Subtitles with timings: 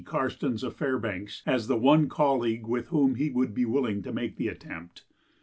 [0.03, 4.35] Karstens, of Fairbanks, as the one colleague with whom he would be willing to make
[4.37, 5.03] the attempt.